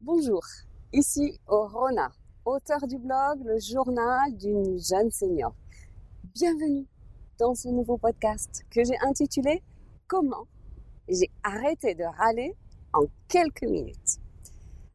[0.00, 0.44] Bonjour,
[0.92, 2.12] ici Rona,
[2.44, 5.52] auteur du blog Le journal d'une jeune senior.
[6.34, 6.86] Bienvenue
[7.36, 9.60] dans ce nouveau podcast que j'ai intitulé
[10.06, 10.46] Comment
[11.08, 12.54] j'ai arrêté de râler
[12.92, 14.20] en quelques minutes.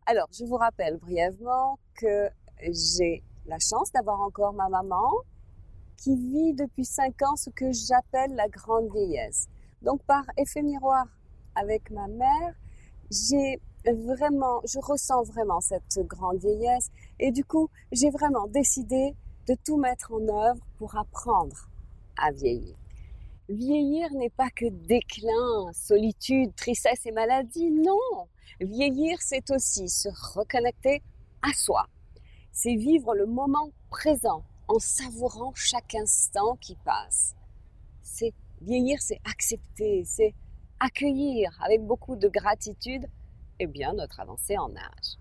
[0.06, 2.30] Alors, je vous rappelle brièvement que
[2.62, 5.12] j'ai la chance d'avoir encore ma maman
[5.98, 9.50] qui vit depuis 5 ans ce que j'appelle la grande vieillesse.
[9.82, 11.06] Donc, par effet miroir
[11.56, 12.56] avec ma mère,
[13.12, 13.62] j'ai
[13.92, 16.90] vraiment, je ressens vraiment cette grande vieillesse
[17.20, 19.14] et du coup, j'ai vraiment décidé
[19.48, 21.70] de tout mettre en œuvre pour apprendre
[22.18, 22.78] à vieillir.
[23.50, 28.28] Vieillir n'est pas que déclin, solitude, tristesse et maladie, non.
[28.62, 31.02] Vieillir, c'est aussi se reconnecter
[31.42, 31.88] à soi.
[32.54, 37.36] C'est vivre le moment présent en savourant chaque instant qui passe.
[38.02, 40.34] C'est vieillir, c'est accepter, c'est
[40.80, 43.08] accueillir avec beaucoup de gratitude
[43.68, 45.18] bien, notre avancée en âge.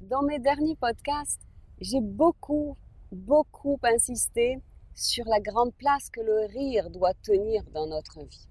[0.00, 1.40] Dans mes derniers podcasts,
[1.80, 2.76] j'ai beaucoup,
[3.12, 4.58] beaucoup insisté
[4.94, 8.48] sur la grande place que le rire doit tenir dans notre vie.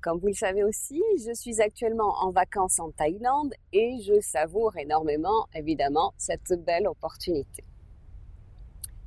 [0.00, 4.76] Comme vous le savez aussi, je suis actuellement en vacances en Thaïlande et je savoure
[4.76, 7.64] énormément, évidemment, cette belle opportunité.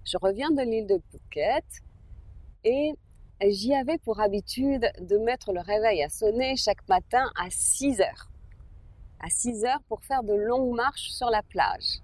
[0.04, 1.66] Je reviens de l'île de Phuket
[2.64, 2.94] et
[3.42, 8.32] j'y avais pour habitude de mettre le réveil à sonner chaque matin à 6 heures.
[9.20, 12.02] À 6 heures pour faire de longues marches sur la plage.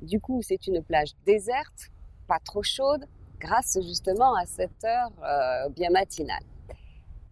[0.00, 1.90] Du coup, c'est une plage déserte,
[2.26, 3.06] pas trop chaude,
[3.38, 6.44] grâce justement à cette heure euh, bien matinale.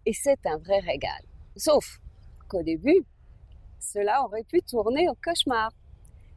[0.05, 1.21] Et c'est un vrai régal.
[1.55, 1.99] Sauf
[2.47, 3.05] qu'au début,
[3.79, 5.71] cela aurait pu tourner au cauchemar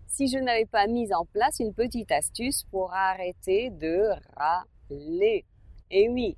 [0.06, 5.44] si je n'avais pas mis en place une petite astuce pour arrêter de râler.
[5.90, 6.36] Et oui,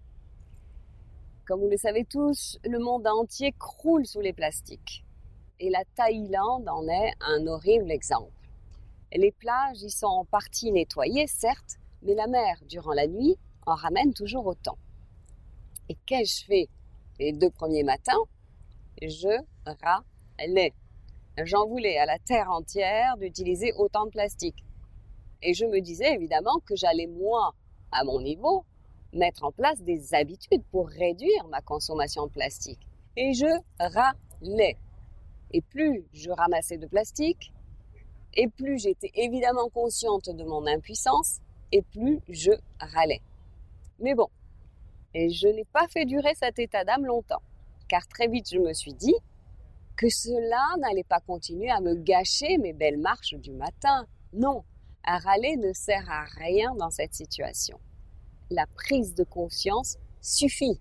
[1.51, 5.05] comme vous le savez tous, le monde entier croule sous les plastiques.
[5.59, 8.49] Et la Thaïlande en est un horrible exemple.
[9.13, 13.37] Les plages y sont en partie nettoyées, certes, mais la mer, durant la nuit,
[13.67, 14.79] en ramène toujours autant.
[15.89, 16.69] Et qu'ai-je fait
[17.19, 18.23] les deux premiers matins?
[19.03, 20.73] Je râlais.
[21.37, 24.65] J'en voulais à la terre entière d'utiliser autant de plastique.
[25.43, 27.57] Et je me disais évidemment que j'allais, moi,
[27.91, 28.65] à mon niveau,
[29.13, 32.81] mettre en place des habitudes pour réduire ma consommation de plastique.
[33.17, 33.47] Et je
[33.79, 34.77] râlais.
[35.53, 37.53] Et plus je ramassais de plastique,
[38.35, 41.41] et plus j'étais évidemment consciente de mon impuissance,
[41.73, 43.23] et plus je râlais.
[43.99, 44.29] Mais bon,
[45.13, 47.43] et je n'ai pas fait durer cet état d'âme longtemps,
[47.89, 49.17] car très vite je me suis dit
[49.97, 54.07] que cela n'allait pas continuer à me gâcher mes belles marches du matin.
[54.33, 54.65] Non,
[55.05, 57.79] un râler ne sert à rien dans cette situation
[58.51, 60.81] la prise de conscience suffit.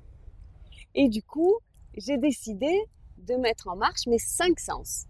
[0.96, 1.56] Et du coup,
[1.96, 2.72] j'ai décidé
[3.18, 5.06] de mettre en marche mes cinq sens.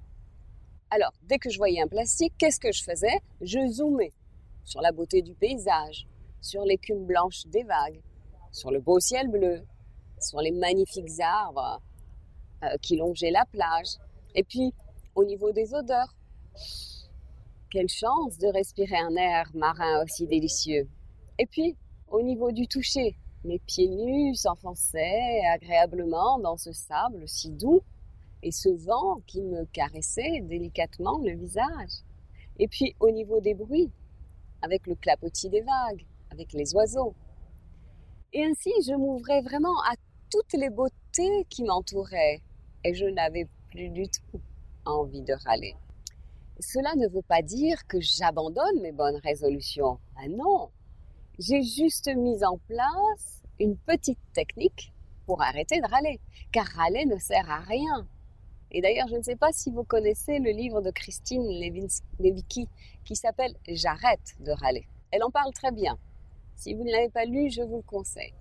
[0.91, 3.19] Alors, dès que je voyais un plastique, qu'est-ce que je faisais?
[3.41, 4.11] Je zoomais
[4.65, 6.07] sur la beauté du paysage,
[6.41, 8.01] sur l'écume blanche des vagues,
[8.51, 9.63] sur le beau ciel bleu,
[10.19, 11.81] sur les magnifiques arbres
[12.63, 13.97] euh, qui longeaient la plage.
[14.35, 14.73] Et puis,
[15.15, 16.15] au niveau des odeurs,
[17.71, 20.89] quelle chance de respirer un air marin aussi délicieux.
[21.37, 21.77] Et puis,
[22.11, 27.81] au niveau du toucher, mes pieds nus s'enfonçaient agréablement dans ce sable si doux
[28.43, 32.03] et ce vent qui me caressait délicatement le visage.
[32.57, 33.91] Et puis au niveau des bruits,
[34.61, 37.13] avec le clapotis des vagues, avec les oiseaux.
[38.33, 39.95] Et ainsi, je m'ouvrais vraiment à
[40.29, 42.41] toutes les beautés qui m'entouraient
[42.83, 44.41] et je n'avais plus du tout
[44.85, 45.75] envie de râler.
[46.59, 49.99] Cela ne veut pas dire que j'abandonne mes bonnes résolutions.
[50.17, 50.69] Ah non,
[51.39, 54.91] j'ai juste mis en place une petite technique
[55.25, 56.19] pour arrêter de râler,
[56.51, 58.05] car râler ne sert à rien.
[58.71, 61.47] Et d'ailleurs, je ne sais pas si vous connaissez le livre de Christine
[62.19, 62.67] Levicki
[63.05, 64.85] qui s'appelle J'arrête de râler.
[65.11, 65.97] Elle en parle très bien.
[66.57, 68.33] Si vous ne l'avez pas lu, je vous le conseille.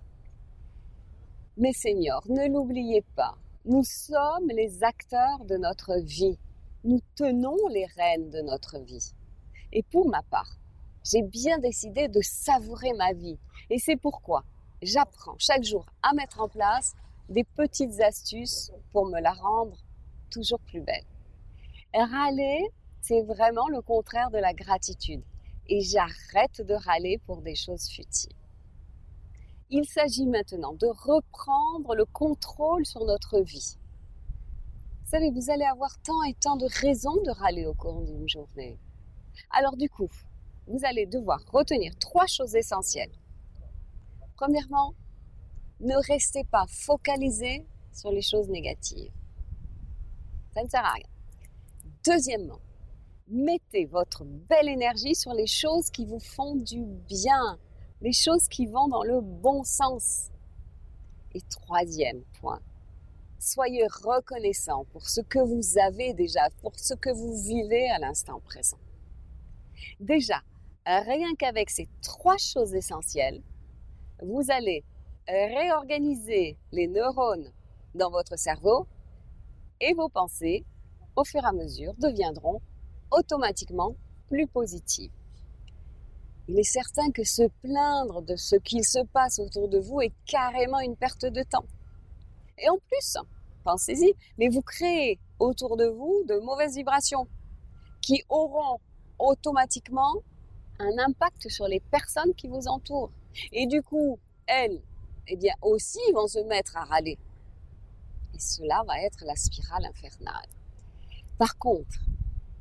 [1.56, 6.38] Mes seigneurs, ne l'oubliez pas, nous sommes les acteurs de notre vie.
[6.82, 9.12] Nous tenons les rênes de notre vie.
[9.72, 10.57] Et pour ma part,
[11.10, 13.38] j'ai bien décidé de savourer ma vie.
[13.70, 14.44] Et c'est pourquoi
[14.82, 16.94] j'apprends chaque jour à mettre en place
[17.28, 19.76] des petites astuces pour me la rendre
[20.30, 21.04] toujours plus belle.
[21.94, 22.68] Râler,
[23.00, 25.22] c'est vraiment le contraire de la gratitude.
[25.66, 28.32] Et j'arrête de râler pour des choses futiles.
[29.70, 33.76] Il s'agit maintenant de reprendre le contrôle sur notre vie.
[35.04, 38.28] Vous savez, vous allez avoir tant et tant de raisons de râler au cours d'une
[38.28, 38.78] journée.
[39.50, 40.08] Alors du coup,
[40.68, 43.12] vous allez devoir retenir trois choses essentielles.
[44.36, 44.94] Premièrement,
[45.80, 49.12] ne restez pas focalisé sur les choses négatives.
[50.54, 51.06] Ça ne sert à rien.
[52.04, 52.60] Deuxièmement,
[53.28, 57.58] mettez votre belle énergie sur les choses qui vous font du bien,
[58.00, 60.30] les choses qui vont dans le bon sens.
[61.34, 62.60] Et troisième point,
[63.38, 68.40] soyez reconnaissant pour ce que vous avez déjà, pour ce que vous vivez à l'instant
[68.40, 68.78] présent.
[70.00, 70.42] Déjà,
[70.88, 73.42] rien qu'avec ces trois choses essentielles,
[74.22, 74.84] vous allez
[75.26, 77.52] réorganiser les neurones
[77.94, 78.86] dans votre cerveau
[79.80, 80.64] et vos pensées,
[81.14, 82.60] au fur et à mesure, deviendront
[83.10, 83.94] automatiquement
[84.28, 85.12] plus positives.
[86.48, 90.12] Il est certain que se plaindre de ce qu'il se passe autour de vous est
[90.26, 91.66] carrément une perte de temps.
[92.56, 93.18] Et en plus,
[93.64, 97.28] pensez-y, mais vous créez autour de vous de mauvaises vibrations
[98.00, 98.78] qui auront
[99.18, 100.14] automatiquement
[100.78, 103.10] un impact sur les personnes qui vous entourent.
[103.52, 104.80] Et du coup, elles,
[105.26, 107.18] eh bien aussi vont se mettre à râler.
[108.34, 110.48] Et cela va être la spirale infernale.
[111.38, 111.98] Par contre,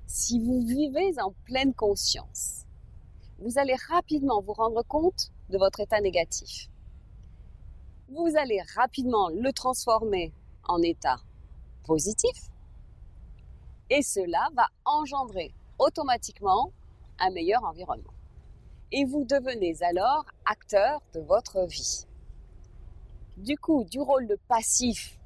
[0.07, 2.65] si vous vivez en pleine conscience,
[3.39, 6.69] vous allez rapidement vous rendre compte de votre état négatif.
[8.09, 11.17] Vous allez rapidement le transformer en état
[11.83, 12.49] positif
[13.89, 16.71] et cela va engendrer automatiquement
[17.19, 18.13] un meilleur environnement.
[18.91, 22.05] Et vous devenez alors acteur de votre vie.
[23.37, 25.19] Du coup, du rôle de passif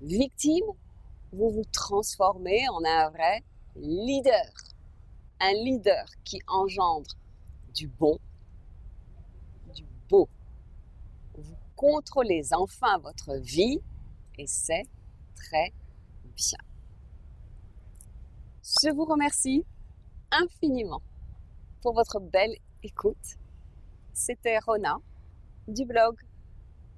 [0.00, 0.64] victime,
[1.32, 3.42] vous vous transformez en un vrai
[3.76, 4.52] leader.
[5.40, 7.10] Un leader qui engendre
[7.74, 8.18] du bon,
[9.74, 10.28] du beau.
[11.36, 13.80] Vous contrôlez enfin votre vie
[14.38, 14.86] et c'est
[15.34, 15.72] très
[16.36, 16.58] bien.
[18.62, 19.66] Je vous remercie
[20.30, 21.02] infiniment
[21.84, 23.36] pour votre belle écoute.
[24.14, 24.96] C'était Rona
[25.68, 26.16] du blog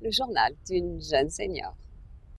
[0.01, 1.77] Le journal d'une jeune senior.